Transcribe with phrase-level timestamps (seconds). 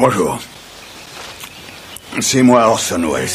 [0.00, 0.38] Bonjour.
[2.20, 3.28] C'est moi Orson Welles.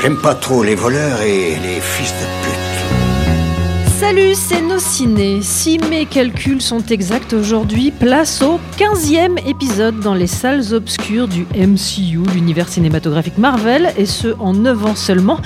[0.00, 3.92] J'aime pas trop les voleurs et les fils de pute.
[4.00, 5.40] Salut, c'est Nos Ciné.
[5.42, 11.46] Si mes calculs sont exacts aujourd'hui, place au 15e épisode dans les salles obscures du
[11.54, 15.38] MCU, l'univers cinématographique Marvel, et ce en 9 ans seulement.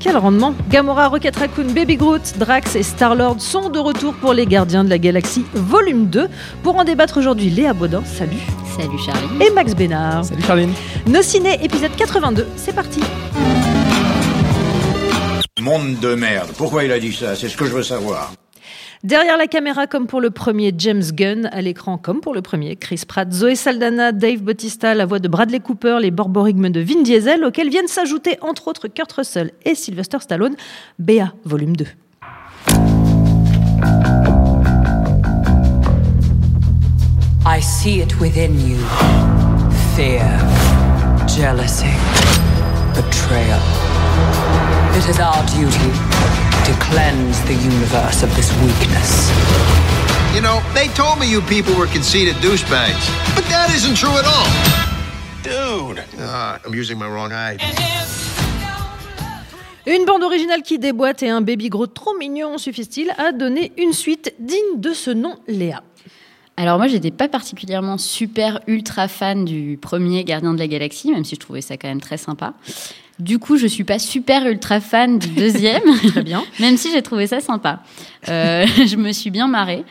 [0.00, 4.46] Quel rendement Gamora, Rocket Raccoon, Baby Groot, Drax et Star-Lord sont de retour pour les
[4.46, 6.26] Gardiens de la Galaxie volume 2.
[6.62, 8.38] Pour en débattre aujourd'hui, Léa Baudin, salut.
[8.78, 9.44] Salut Charlie.
[9.46, 10.24] Et Max Bénard.
[10.24, 10.72] Salut Charline.
[11.06, 13.02] Nos Ciné, épisode 82, c'est parti.
[15.60, 16.48] Monde de merde.
[16.56, 17.36] Pourquoi il a dit ça?
[17.36, 18.32] C'est ce que je veux savoir.
[19.02, 21.48] Derrière la caméra, comme pour le premier, James Gunn.
[21.52, 25.26] À l'écran, comme pour le premier, Chris Pratt, Zoé Saldana, Dave Bautista, la voix de
[25.26, 29.74] Bradley Cooper, les borborigmes de Vin Diesel, auxquels viennent s'ajouter entre autres Kurt Russell et
[29.74, 30.54] Sylvester Stallone.
[30.98, 31.86] Béa, volume 2.
[37.46, 38.76] I see it within you
[39.96, 40.20] fear,
[41.26, 41.86] jealousy,
[42.94, 43.60] betrayal.
[44.94, 49.30] It is our duty to cleanse the universe of this weakness.
[50.34, 54.26] You know, they told me you people were conceited douchebags, but that isn't true at
[54.26, 54.48] all.
[55.42, 56.04] Dude.
[56.18, 57.56] Ah, I'm using my wrong eye.
[59.86, 63.92] Une bande originale qui déboîte et un baby Groot trop mignon suffisent-ils à donner une
[63.92, 65.82] suite digne de ce nom, Léa
[66.56, 71.24] Alors moi, j'étais pas particulièrement super ultra fan du premier Gardien de la Galaxie, même
[71.24, 72.52] si je trouvais ça quand même très sympa.
[73.20, 75.82] Du coup, je suis pas super ultra fan du deuxième.
[76.08, 76.42] Très bien.
[76.60, 77.80] Même si j'ai trouvé ça sympa.
[78.28, 79.84] Euh, je me suis bien marrée.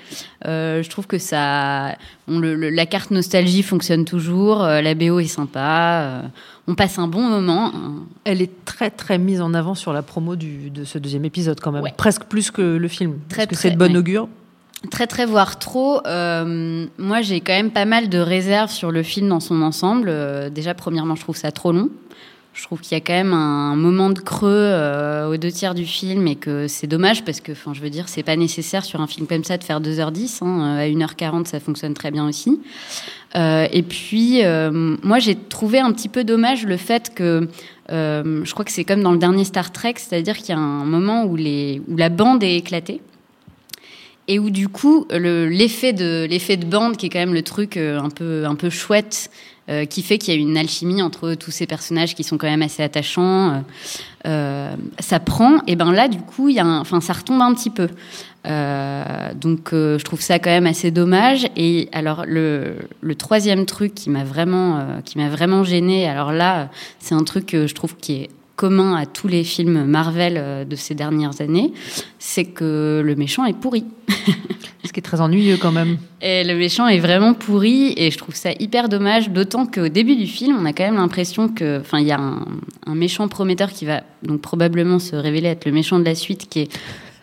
[0.46, 1.96] Euh, je trouve que ça,
[2.28, 4.64] on, le- le- la carte nostalgie fonctionne toujours.
[4.64, 6.02] euh, la BO est sympa.
[6.04, 6.22] euh,
[6.68, 7.72] on passe un bon moment.
[7.74, 7.94] hein.
[8.26, 11.60] Elle est très très mise en avant sur la promo du- de ce deuxième épisode
[11.60, 11.84] quand même.
[11.84, 11.94] Ouais.
[11.98, 13.20] Presque plus que le film.
[13.30, 13.98] Très, parce que très, c'est de bon ouais.
[13.98, 14.28] augure.
[14.92, 16.00] Très très voire trop.
[16.08, 20.08] Euh, moi, j'ai quand même pas mal de réserves sur le film dans son ensemble.
[20.10, 21.90] Euh, déjà, premièrement, je trouve ça trop long.
[22.54, 25.74] Je trouve qu'il y a quand même un moment de creux euh, aux deux tiers
[25.74, 28.84] du film et que c'est dommage parce que, enfin, je veux dire, c'est pas nécessaire
[28.84, 30.44] sur un film comme ça de faire 2h10.
[30.44, 30.78] hein.
[30.78, 32.60] à 1h40, ça fonctionne très bien aussi.
[33.36, 34.72] Euh, et puis, euh,
[35.04, 37.48] moi, j'ai trouvé un petit peu dommage le fait que,
[37.92, 40.58] euh, je crois que c'est comme dans le dernier Star Trek, c'est-à-dire qu'il y a
[40.60, 43.00] un moment où, la bande est éclatée
[44.28, 48.00] et où du coup le- l'effet de bande qui est quand même le truc euh,
[48.00, 49.32] un peu chouette
[49.70, 52.48] euh, qui fait qu'il y a une alchimie entre tous ces personnages qui sont quand
[52.50, 53.60] même assez attachants euh,
[54.28, 55.60] euh, ça prend.
[55.68, 57.88] Et ben là du coup il y a un- ça retombe un petit peu.
[59.36, 61.48] Donc je trouve ça quand même assez dommage.
[61.56, 66.70] Et alors le, le troisième truc qui m'a vraiment qui vraiment gêné alors là
[67.00, 68.30] c'est un truc que je trouve qui est
[68.60, 71.72] commun à tous les films Marvel euh, de ces dernières années,
[72.20, 73.86] c'est que le méchant est pourri.
[74.84, 75.98] Ce qui est très ennuyeux quand même.
[76.22, 80.18] Et le méchant est vraiment pourri et je trouve ça hyper dommage, d'autant qu'au début
[80.18, 82.46] du film, on a quand même l'impression que, enfin, il y a un,
[82.86, 86.50] un méchant prometteur qui va donc probablement se révéler être le méchant de la suite,
[86.50, 86.70] qui est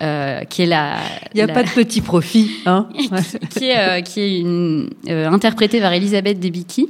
[0.02, 0.96] euh, qui est la.
[1.34, 2.50] Il n'y a la- pas de petit profit.
[2.66, 2.88] Hein
[3.50, 6.88] qui est, euh, qui est une, euh, interprétée par Elisabeth Debicki,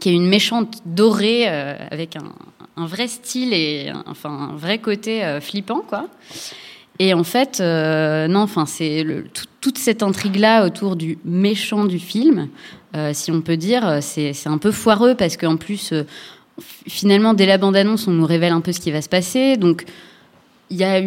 [0.00, 2.32] qui est une méchante dorée avec un,
[2.76, 6.08] un vrai style et enfin un vrai côté euh, flippant quoi.
[7.00, 9.04] Et en fait, euh, non, enfin c'est
[9.60, 12.48] toute cette intrigue là autour du méchant du film,
[12.94, 15.92] euh, si on peut dire, c'est un peu foireux parce qu'en plus,
[16.86, 19.86] finalement, dès la bande-annonce, on nous révèle un peu ce qui va se passer, donc
[20.70, 21.02] il y a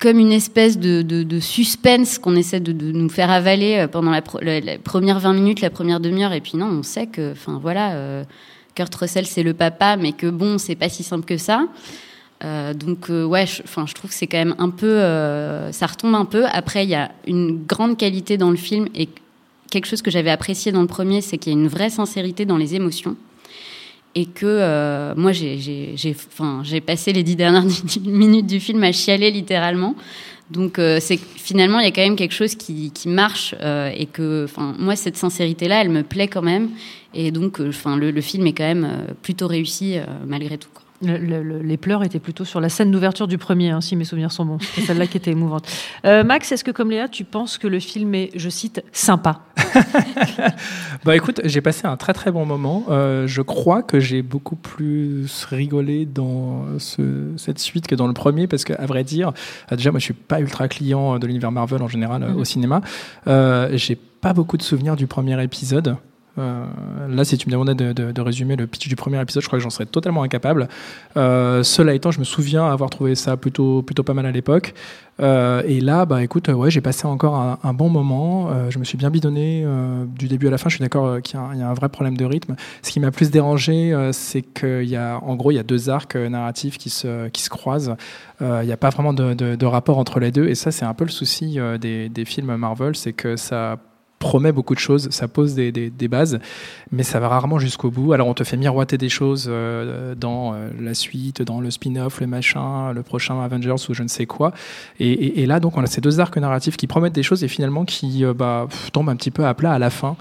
[0.00, 4.20] comme une espèce de, suspense qu'on essaie de, nous faire avaler pendant la,
[4.60, 8.24] la- première 20 minutes, la première demi-heure, et puis non, on sait que, enfin voilà,
[8.74, 11.66] Kurt Russell c'est le papa, mais que bon, c'est pas si simple que ça.
[12.44, 15.86] Euh, donc euh, ouais, je- je trouve que c'est quand même un peu, euh, ça
[15.86, 16.44] retombe un peu.
[16.46, 19.08] Après, il y a une grande qualité dans le film et
[19.70, 22.44] quelque chose que j'avais apprécié dans le premier, c'est qu'il y a une vraie sincérité
[22.44, 23.16] dans les émotions
[24.16, 25.58] et que moi j'ai
[25.96, 27.64] j'ai passé les dix dernières
[28.04, 29.96] minutes du film à chialer littéralement
[30.52, 33.56] donc c'est finalement il y a quand même quelque chose qui, qui marche
[33.96, 34.46] et que
[34.78, 36.68] moi cette sincérité là elle me plaît quand même
[37.14, 40.58] et donc euh, enfin le, le film est quand même euh, plutôt réussi euh, malgré
[40.58, 40.82] tout quoi.
[41.02, 43.94] Le- le- le- les pleurs étaient plutôt sur la scène d'ouverture du premier, hein, si
[43.94, 44.58] mes souvenirs sont bons.
[44.60, 45.66] C'est celle-là qui était émouvante.
[46.06, 49.40] Euh, Max, est-ce que comme Léa, tu penses que le film est, je cite, sympa?
[51.04, 52.84] Bah écoute, j'ai passé un très très bon moment.
[52.88, 58.14] Euh, je crois que j'ai beaucoup plus rigolé dans ce- cette suite que dans le
[58.14, 59.32] premier parce qu'à vrai dire,
[59.72, 62.44] euh, déjà moi je suis pas ultra client de l'univers Marvel en général euh, au
[62.44, 62.80] cinéma.
[63.26, 65.96] Euh, j'ai pas beaucoup de souvenirs du premier épisode.
[66.38, 66.64] Euh,
[67.08, 69.62] là, si tu me demandais de, résumer le pitch du premier épisode, je crois que
[69.62, 70.68] j'en serais totalement incapable.
[71.16, 74.74] Euh, cela étant, je me souviens avoir trouvé ça plutôt, plutôt pas mal à l'époque.
[75.20, 78.48] Euh, et là, bah écoute, euh, ouais, j'ai passé encore un, bon moment.
[78.50, 80.68] Euh, je me suis bien bidonné euh, du début à la fin.
[80.68, 82.56] Je suis d'accord euh, qu'il y, a un- vrai problème de rythme.
[82.82, 85.62] Ce qui m'a plus dérangé, euh, c'est qu'il y a, en gros, il y a
[85.62, 87.96] deux arcs euh, narratifs qui se, qui se croisent.
[88.42, 90.48] Euh, Il n'y a pas vraiment de, rapport entre les deux.
[90.48, 93.78] Et ça, c'est un peu le souci euh, des, des films Marvel, c'est que ça
[94.24, 96.38] promet beaucoup de choses, ça pose des, bases,
[96.90, 98.14] mais ça va rarement jusqu'au bout.
[98.14, 102.20] Alors on te fait miroiter des choses euh, dans euh, la suite, dans le spin-off,
[102.22, 104.52] le machin, le prochain Avengers ou je ne sais quoi.
[104.98, 107.84] Et, là, donc, on a ces deux arcs narratifs qui promettent des choses et finalement
[107.84, 110.16] qui euh, bah, tombent un petit peu à plat à la fin.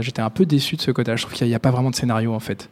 [0.00, 1.16] J'étais un peu déçu de ce côté-là.
[1.16, 2.70] Je trouve qu'il n'y a, a pas vraiment de scénario en fait.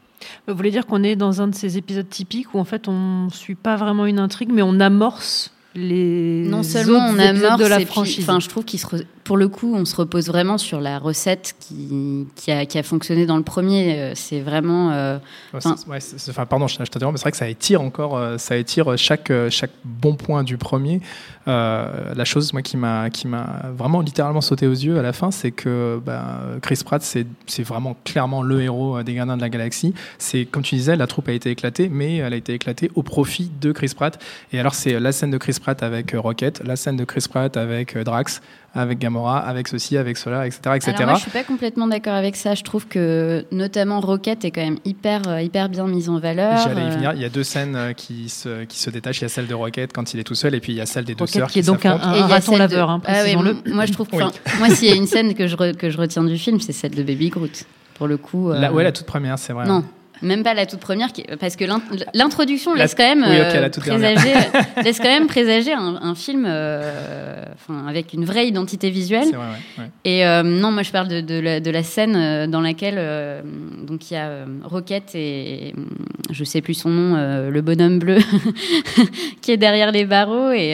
[0.49, 3.29] Vous voulez dire qu'on est dans un de ces épisodes typiques où en fait on
[3.29, 7.81] suit pas vraiment une intrigue, mais on amorce les Non seulement on amorce, de la
[7.81, 8.25] franchise.
[8.29, 10.99] enfin, je trouve qu'il se, re- pour le coup, on se repose vraiment sur la
[10.99, 13.99] recette qui, qui, a, qui a fonctionné dans le premier.
[13.99, 14.93] Euh, C'est vraiment.
[14.93, 15.19] euh,
[15.53, 18.39] Ouais, Enfin- ouais, pardon, je, je t'interromps, mais c'est vrai que ça étire encore, euh,
[18.39, 21.01] ça étire chaque, chaque bon point du premier.
[21.49, 25.13] Euh, la chose, moi, qui m'a, qui m'a vraiment littéralement sauté aux yeux à la
[25.13, 29.43] fin, c'est que bah, Chris Pratt, c'est, c'est vraiment clairement le héros des Gardiens de
[29.43, 29.95] la Galaxie.
[30.19, 33.03] C'est, comme tu disais, la troupe a été éclatée, mais elle a été éclatée au
[33.03, 34.19] profit de Chris Pratt.
[34.53, 37.25] Et alors, c'est la scène de Chris Pratt avec euh, Rocket, la scène de Chris
[37.29, 38.41] Pratt avec euh, Drax,
[38.75, 40.93] avec Gamora, avec ceci, avec cela, etc., etc.
[40.97, 42.55] Alors moi, je suis pas complètement d'accord avec ça.
[42.55, 46.59] Je trouve que notamment Rocket est quand même hyper, euh, hyper bien mise en valeur.
[46.67, 47.13] J'allais y venir.
[47.15, 49.19] Il y a deux scènes qui se, qui se détachent.
[49.21, 50.81] Il y a celle de Rocket quand il est tout seul, et puis il y
[50.81, 52.05] a celle des deux Rocket sœurs qui est donc s'affrontent.
[52.07, 54.09] un- et il y a raton laveur, de- hein, Ah m- moi, je trouve.
[54.09, 54.25] que- Oui.
[54.59, 56.73] moi, s'il y a une scène que je, re- que je retiens du film, c'est
[56.73, 57.65] celle de Baby Groot.
[57.95, 58.53] Pour le coup.
[58.53, 59.67] La, euh, ouais, la toute première, c'est vrai.
[59.67, 59.83] Non.
[60.23, 61.09] Même pas la toute première,
[61.39, 61.83] parce que l'int-
[62.15, 64.33] l'introduction La- laisse quand même oui, ok, euh, présager,
[64.85, 69.27] laisse quand même présager un, un film, euh, enfin, avec une vraie identité visuelle.
[69.31, 69.47] C'est vrai,
[69.79, 69.91] ouais, ouais.
[70.05, 73.43] Et euh, non, moi je parle de, de la, de la scène dans laquelle euh,
[73.87, 74.31] donc il y a
[74.65, 75.75] Rocket et
[76.31, 78.19] je sais plus son nom, le bonhomme bleu
[79.43, 80.73] qui est derrière les barreaux et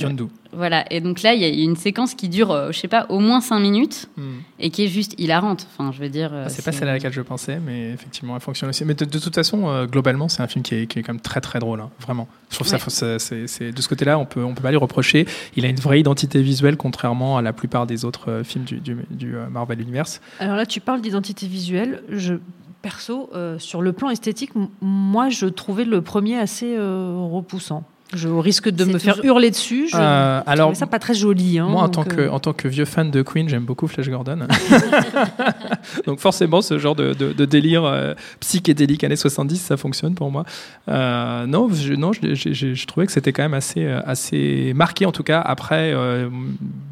[0.00, 0.24] Yondu.
[0.58, 0.84] Voilà.
[0.92, 3.18] Et donc là il y a une séquence qui dure, euh, je sais pas, au
[3.20, 4.40] moins cinq minutes Hmm.
[4.58, 5.66] et qui est juste hilarante.
[5.72, 6.30] Enfin, je veux dire.
[6.34, 8.84] euh, Ah, c'est pas celle à laquelle je pensais, mais effectivement, elle fonctionne aussi.
[8.84, 11.12] Mais de, de toute façon, euh, globalement, c'est un film qui est, qui est quand
[11.14, 12.28] même très très drôle, hein, vraiment.
[12.50, 12.78] Je trouve Ouais.
[12.78, 15.26] ça, c'est, c'est- de ce côté-là, on peut, on peut pas lui reprocher.
[15.56, 18.80] Il a une vraie identité visuelle, contrairement à la plupart des autres euh, films du,
[18.80, 20.20] du, du, euh, Marvel Universe.
[20.40, 22.02] Alors là, tu parles d'identité visuelle.
[22.10, 22.34] Je,
[22.82, 27.84] perso, euh, sur le plan esthétique, m- moi, je trouvais le premier assez euh, repoussant.
[28.14, 29.88] Je au risque de me faire hurler dessus.
[29.90, 31.58] Je Euh, trouvais alors, ça pas très joli.
[31.58, 33.86] hein, Moi, en tant, que, euh, en tant que vieux fan de Queen, j'aime beaucoup
[33.86, 34.38] Flash Gordon.
[36.06, 40.30] Donc forcément, ce genre de, de- de délire euh, psychédélique années 70, ça fonctionne pour
[40.30, 40.44] moi.
[40.88, 44.72] Euh, non, je, non je, je- je- je trouvais que c'était quand même assez, assez
[44.74, 45.40] marqué, en tout cas.
[45.40, 46.28] Après, euh,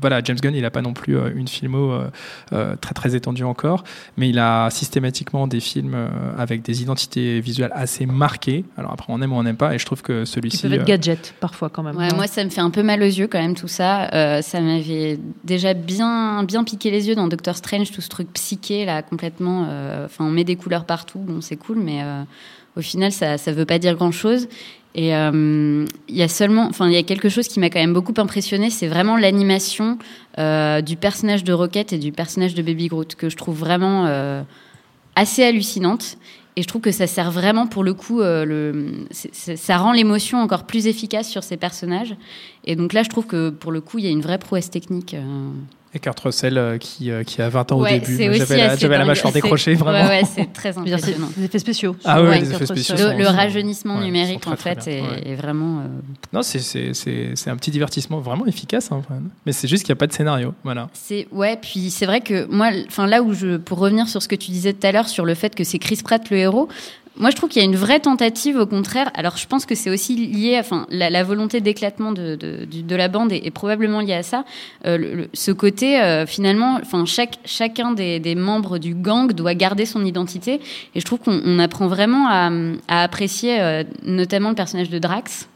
[0.00, 1.92] voilà, James Gunn, il n'a pas non plus euh, une filmo
[2.80, 3.84] très, très étendue encore,
[4.16, 6.08] mais il a systématiquement des films euh,
[6.38, 8.64] avec des identités visuelles assez marquées.
[8.76, 10.58] Alors après, on aime ou on n'aime pas, et je trouve que celui-ci...
[11.06, 11.96] gadgets parfois quand même.
[11.96, 14.08] Ouais, moi, ça me fait un peu mal aux yeux quand même tout ça.
[14.14, 18.32] Euh, ça m'avait déjà bien, bien piqué les yeux dans Doctor Strange, tout ce truc
[18.32, 19.66] psyché là, complètement.
[19.68, 22.22] euh, Enfin, on met des couleurs partout, bon, c'est cool, mais euh,
[22.76, 24.48] au final, ça, ça veut pas dire grand chose.
[24.98, 27.92] Et il y a seulement, enfin, il y a quelque chose qui m'a quand même
[27.92, 29.98] beaucoup impressionné, c'est vraiment l'animation
[30.38, 34.06] du personnage de Rocket et du personnage de Baby Groot que je trouve vraiment
[35.14, 36.16] assez hallucinante.
[36.58, 40.64] Et je trouve que ça sert vraiment pour le coup, euh, ça rend l'émotion encore
[40.64, 42.16] plus efficace sur ces personnages.
[42.64, 44.70] Et donc là, je trouve que pour le coup, il y a une vraie prouesse
[44.70, 45.12] technique.
[45.12, 45.50] euh.
[45.96, 48.16] Et Kurt Russell, euh, qui, euh, qui a 20 ans Ouais, au début.
[48.36, 50.06] J'avais la, mâchoire décrochée, vraiment.
[50.08, 51.28] Ouais, ouais, c'est très impressionnant.
[51.36, 51.96] des effets spéciaux.
[52.04, 54.90] Ah ouais, les effets spéciaux Le, sont- le sont- rajeunissement ouais, numérique, en très, fait,
[54.90, 55.28] est, bien, ouais.
[55.28, 55.80] est vraiment.
[55.80, 55.84] euh,
[56.34, 58.92] Non, c'est, c'est, c'est, c'est un petit divertissement vraiment efficace.
[58.92, 59.00] hein,
[59.46, 60.52] mais c'est juste qu'il n'y a pas de scénario.
[60.64, 60.88] Voilà.
[60.92, 64.28] C'est ouais, puis c'est vrai que moi, enfin là où je, pour revenir sur ce
[64.28, 66.68] que tu disais tout à l'heure sur le fait que c'est Chris Pratt le héros,
[67.18, 69.10] moi je trouve qu'il y a une vraie tentative au contraire.
[69.14, 73.32] Alors je pense que c'est aussi lié, enfin la, volonté d'éclatement de, de, la bande
[73.32, 74.44] est, probablement liée à ça.
[74.86, 79.86] Euh, ce côté euh, finalement, enfin chaque chacun des, des membres du gang doit garder
[79.86, 80.60] son identité,
[80.94, 82.50] et je trouve qu'on on apprend vraiment à,
[82.88, 85.48] à apprécier euh, notamment le personnage de Drax.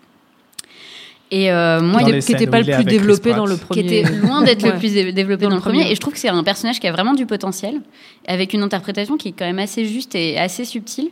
[1.32, 3.99] Et euh, moi, il qui n'était pas le plus développé dans le qui premier.
[4.00, 4.72] était loin d'être Ouais.
[4.72, 5.78] le plus dé- développé Dans dans, le premier.
[5.80, 5.92] premier.
[5.92, 7.80] Et je trouve que c'est un personnage qui a vraiment du potentiel,
[8.26, 11.10] avec une interprétation qui est quand même assez juste et assez subtile.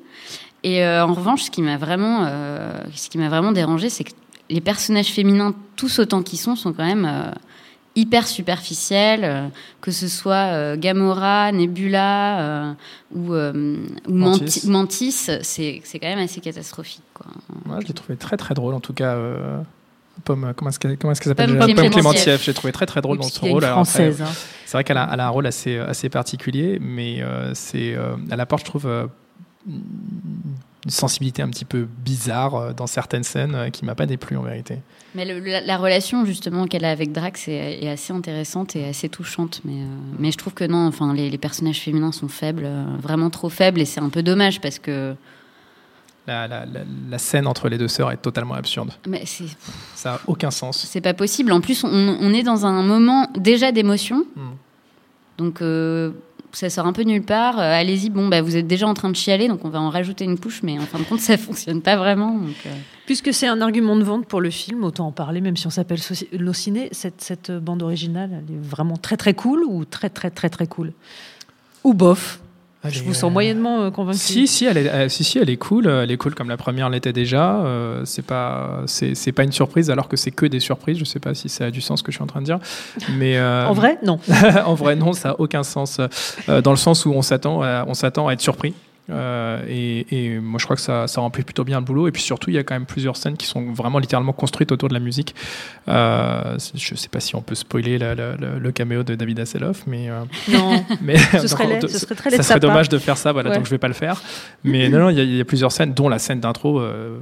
[0.64, 4.02] Et euh, en revanche, ce qui m'a vraiment, euh, ce qui m'a vraiment dérangé, c'est
[4.02, 4.10] que
[4.50, 7.30] les personnages féminins, tous autant qu'ils sont, sont quand même euh,
[7.94, 9.20] hyper superficiels.
[9.22, 9.46] euh,
[9.80, 12.72] que ce soit euh, Gamora, Nebula euh,
[13.14, 13.76] ou, euh,
[14.08, 14.66] ou Mantis.
[14.66, 17.04] Manti- Mantis, c'est c'est quand même assez catastrophique.
[17.14, 17.26] Quoi.
[17.66, 19.14] Moi, je l'ai trouvé très très drôle, en tout cas.
[20.18, 22.42] Euh, Pomme, comment est-ce qu'elle comment est-ce qu'elle s'appelle Pomme déjà Clémentief.
[22.44, 23.62] J'ai trouvé très très drôle dans son rôle.
[23.64, 24.22] Française.
[24.22, 24.26] hein.
[24.66, 28.62] C'est vrai qu'elle a, un rôle assez, assez particulier, mais euh, c'est, euh, elle apporte,
[28.62, 29.06] je trouve, euh,
[30.84, 34.36] une sensibilité un petit peu bizarre euh, dans certaines scènes euh, qui m'a pas déplu
[34.36, 34.78] en vérité.
[35.14, 38.86] Mais le- la, la relation justement qu'elle a avec Drax est, est assez intéressante et
[38.86, 39.60] assez touchante.
[39.64, 39.86] Mais, euh,
[40.18, 43.48] mais je trouve que non, enfin, les, les personnages féminins sont faibles, euh, vraiment trop
[43.48, 45.14] faibles, et c'est un peu dommage parce que
[46.28, 46.80] La, la- la-
[47.10, 48.90] la scène entre les deux sœurs est totalement absurde.
[49.08, 49.44] mais c'est
[49.94, 50.76] Ça a aucun sens.
[50.78, 51.50] c'est pas possible.
[51.52, 51.88] En plus, on,
[52.20, 54.40] on est dans un moment déjà d'émotion, Mm.
[55.38, 56.10] donc euh,
[56.52, 57.58] ça sort un peu nulle part.
[57.58, 59.90] Euh, Allez-y, bon, bah, vous êtes déjà en train de chialer, donc on va en
[59.90, 62.32] rajouter une couche, mais en fin de compte, ça fonctionne pas vraiment.
[62.32, 62.70] Donc, euh,
[63.06, 65.70] Puisque c'est un argument de vente pour le film, autant en parler, même si on
[65.70, 66.88] s'appelle Soci- Lociné.
[66.92, 70.66] Cette, cette bande originale, elle est vraiment très très cool ou très très très très
[70.66, 70.92] cool?
[71.84, 72.40] Ou bof?
[72.90, 74.18] Je vous sens euh, moyennement euh, convaincu.
[74.18, 75.86] Si, si, elle est, euh, si, si, elle est cool.
[75.88, 77.56] Elle est cool comme la première l'était déjà.
[77.56, 80.98] euh, c'est pas, c'est, c'est pas une surprise alors que c'est que des surprises.
[80.98, 82.46] Je sais pas si ça a du sens ce que je suis en train de
[82.46, 82.58] dire,
[83.16, 84.18] mais euh, En vrai, non.
[84.66, 86.00] en vrai, non, ça a aucun sens.
[86.46, 88.74] dans le sens où on s'attend, on s'attend à être surpris.
[89.10, 92.08] Euh, et, et moi, je crois que ça, ça remplit plutôt bien le boulot.
[92.08, 94.70] Et puis surtout, il y a quand même plusieurs scènes qui sont vraiment littéralement construites
[94.72, 95.34] autour de la musique.
[95.88, 99.40] Euh, je sais pas si on peut spoiler la- la- la- le caméo de David
[99.40, 100.20] Hasselhoff, mais, euh,
[100.52, 100.84] Non.
[101.00, 103.16] mais Ce serait donc, laid, de- ce serait très laid ça serait dommage de faire
[103.16, 103.32] ça.
[103.32, 103.56] Voilà, Ouais.
[103.56, 104.22] donc je vais pas le faire.
[104.64, 106.80] Mais non, non, il y, a- il y a plusieurs scènes, dont la scène d'intro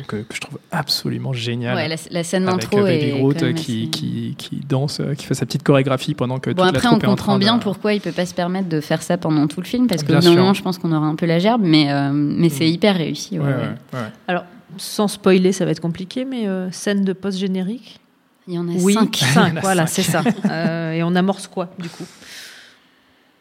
[0.08, 1.76] que, que je trouve absolument géniale.
[1.76, 5.24] ouais, la, la scène avec d'intro est Baby Groot qui, assez- qui, qui danse, qui
[5.26, 7.38] fait sa petite chorégraphie pendant que Bon, toute la après, on troupe en comprend train
[7.38, 9.86] bien de- pourquoi il peut pas se permettre de faire ça pendant tout le film,
[9.86, 12.64] parce que moment, je pense qu'on aura un peu la gerbe, mais, euh, mais c'est
[12.66, 12.72] Mm.
[12.74, 13.38] hyper réussi.
[13.38, 13.60] ouais, Ouais, ouais.
[13.60, 14.06] ouais, ouais.
[14.28, 14.44] Alors,
[14.78, 18.00] sans spoiler, ça va être compliqué, mais euh, scène de post-générique
[18.48, 19.22] Il y en a Oui, cinq.
[19.36, 20.02] A voilà, cinq.
[20.02, 20.22] c'est ça.
[20.50, 22.04] Euh, et on amorce quoi, du coup?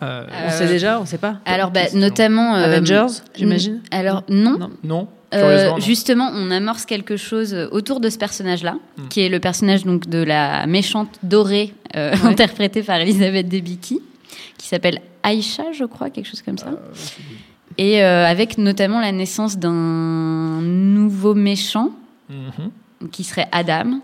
[0.04, 1.39] Euh, On sait déjà, on sait pas?
[1.46, 2.56] Alors, bah, notamment.
[2.56, 3.82] euh, Avengers, j'imagine?
[3.92, 4.70] Alors, non.
[4.84, 5.08] Non.
[5.34, 9.08] Euh, justement, on amorce quelque chose autour de ce personnage-là, Hmm.
[9.10, 12.18] qui est le personnage donc de la méchante dorée, euh, Ouais.
[12.25, 14.00] interprétée par Elisabeth Debicki,
[14.58, 16.68] qui s'appelle Aïcha, je crois, quelque chose comme ça.
[17.77, 21.91] Et euh, avec notamment la naissance d'un nouveau méchant,
[22.29, 24.00] Mhm, qui serait Adam, mhm.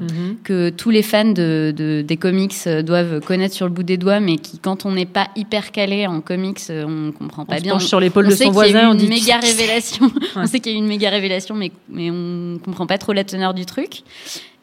[0.00, 0.36] Mhm.
[0.44, 3.96] que tous les fans de, de- des comics euh, doivent connaître sur le bout des
[3.96, 7.46] doigts, mais qui, quand on n'est pas hyper calé en comics, euh, on comprend On
[7.46, 7.72] pas se bien.
[7.72, 10.10] penche sur l'épaule on de son voisin, on une dit méga révélation.
[10.36, 13.12] on sait qu'il y a eu une méga révélation, mais, mais on comprend pas trop
[13.14, 14.02] la teneur du truc.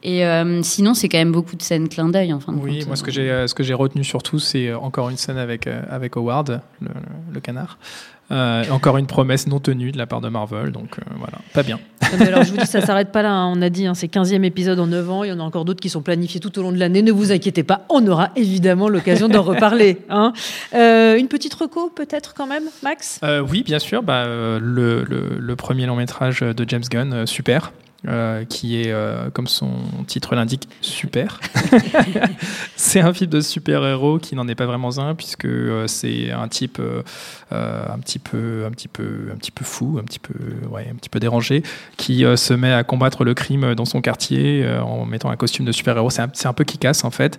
[0.04, 2.32] Et euh, sinon, c'est quand même beaucoup de scènes clin d'œil.
[2.34, 2.88] En fin de Oui, compte.
[2.88, 5.38] moi ce que j'ai euh, ce que j'ai retenu surtout, c'est euh, encore une scène
[5.38, 7.78] avec avec Howard, le, canard.
[8.32, 11.64] Euh, encore une promesse non tenue de la part de Marvel, donc euh, voilà, pas
[11.64, 11.80] bien.
[12.04, 13.32] Non, mais alors, je vous dis, ça s'arrête pas là.
[13.32, 13.52] hein.
[13.58, 15.24] On a dit, hein, c'est 15e épisode en 9 ans.
[15.24, 17.02] Il y en a encore d'autres qui sont planifiés tout au long de l'année.
[17.02, 19.98] Ne vous inquiétez pas, on aura évidemment l'occasion d'en reparler.
[20.12, 20.32] hein.
[20.76, 23.20] Euh, une petite reco, peut-être, quand même, Max?
[23.24, 24.04] Euh, oui, bien sûr.
[24.04, 27.72] Bah, euh, le, le- le premier long métrage de James Gunn, euh, super,
[28.08, 29.72] euh, qui est, euh, comme son
[30.08, 31.40] titre l'indique, super.
[32.76, 36.48] c'est un film de super-héros qui n'en est pas vraiment un, puisque euh, c'est un
[36.48, 36.82] type
[37.52, 40.34] un petit peu, un petit peu, un petit peu fou, un petit peu,
[40.70, 41.64] ouais, un petit peu dérangé,
[41.98, 45.72] qui se met à combattre le crime dans son quartier en mettant un costume de
[45.72, 46.10] super-héros.
[46.10, 47.38] C'est un, un peu qui casse en fait,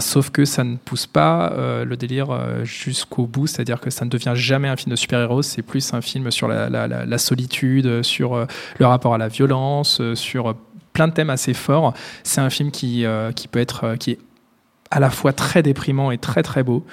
[0.00, 1.52] sauf que ça ne pousse pas
[1.84, 2.28] le délire
[2.64, 6.00] jusqu'au bout, c'est-à-dire que ça ne devient jamais un film de super-héros, c'est plus un
[6.00, 8.46] film sur la, la- la- la solitude, sur
[8.78, 10.54] le rapport à la violence, euh, sur
[10.92, 11.94] plein de thèmes assez forts.
[12.24, 14.18] C'est un film qui, euh, qui peut être, euh, qui est
[14.90, 16.84] à la fois très déprimant et très très beau.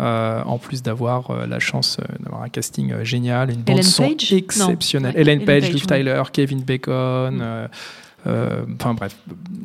[0.00, 3.76] euh, en plus d'avoir euh, la chance euh, d'avoir un casting euh, génial, une bande
[3.78, 4.32] Ellen son Page?
[4.32, 5.14] Exceptionnelle.
[5.14, 5.96] Ouais, Ellen Ellen Page, Page, Liv ouais.
[5.98, 7.36] Tyler, Kevin Bacon.
[7.36, 7.40] Mm.
[7.42, 7.68] euh,
[8.26, 9.16] euh, Enfin bref,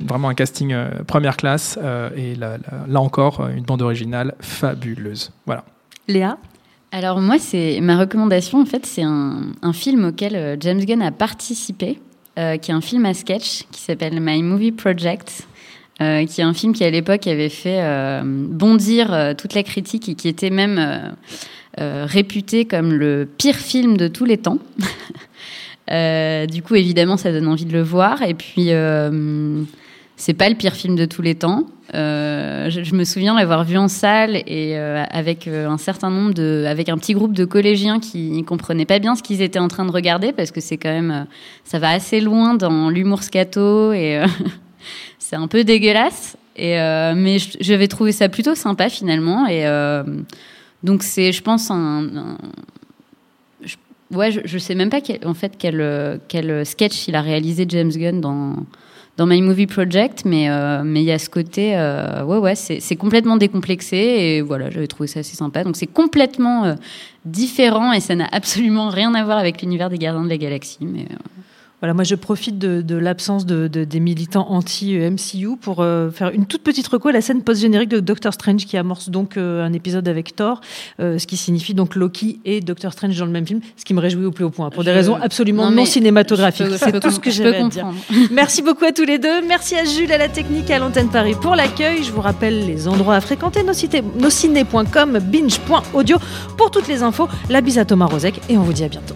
[0.05, 4.35] vraiment un casting euh, première classe euh, et là, là- là encore une bande originale
[4.39, 5.31] fabuleuse.
[5.47, 5.63] Voilà.
[6.07, 6.37] Léa?
[6.91, 8.61] Alors moi, c'est ma recommandation.
[8.61, 11.99] En fait, c'est un, un film auquel James Gunn a participé,
[12.39, 15.45] euh, qui est un film à sketch qui s'appelle My Movie Project,
[16.01, 20.07] euh, qui est un film qui à l'époque avait fait euh, bondir toute la critique
[20.07, 21.15] et qui était même
[21.77, 24.59] réputé comme le pire film de tous les temps.
[25.91, 28.21] Du coup, évidemment, ça donne envie de le voir.
[28.21, 28.69] Et puis,
[30.19, 31.63] c'est pas le pire film de tous les temps.
[31.95, 36.33] Euh, je, me souviens l'avoir vu en salle et euh, avec euh, un certain nombre
[36.33, 39.69] de, avec un petit groupe de collégiens qui comprenaient pas bien ce qu'ils étaient en
[39.69, 41.25] train de regarder parce que c'est quand même,
[41.63, 44.21] ça va assez loin dans l'humour scato et
[45.19, 46.35] c'est un peu dégueulasse.
[46.57, 46.75] Et
[47.15, 49.63] mais j'avais trouvé ça plutôt sympa finalement et
[50.83, 52.37] donc c'est, je pense, un,
[54.11, 57.91] Ouais, je, sais même pas quel, en fait quel, quel sketch il a réalisé James
[57.91, 58.55] Gunn dans
[59.19, 62.55] dans My Movie Project, mais euh, mais il y a ce côté, euh, ouais ouais,
[62.55, 65.65] c'est complètement décomplexé et voilà, j'avais trouvé ça assez sympa.
[65.65, 66.75] Donc c'est complètement euh,
[67.25, 70.77] différent et ça n'a absolument rien à voir avec l'univers des Gardiens de la Galaxie,
[70.81, 71.05] mais
[71.81, 76.29] Voilà, moi je profite de, de l'absence de, de- des militants anti-MCU pour euh, faire
[76.31, 79.63] une toute petite reco à la scène post-générique de Doctor Strange qui amorce donc euh,
[79.65, 80.59] un épisode avec Thor,
[80.99, 83.93] euh, ce qui signifie donc Loki et Doctor Strange dans le même film, ce qui
[83.93, 86.67] me réjouit au plus haut point, pour des Je- raisons absolument Non, cinématographiques.
[86.77, 87.87] C'est tout ce que j'avais à dire.
[88.31, 89.41] Merci beaucoup à tous les deux.
[89.47, 92.03] Merci à Jules à la technique à l'antenne Paris pour l'accueil.
[92.03, 96.17] Je vous rappelle les endroits à fréquenter, nociné.com, binge.audio
[96.57, 97.27] pour toutes les infos.
[97.49, 99.15] La bise à Thomas Rozek et on vous dit à bientôt.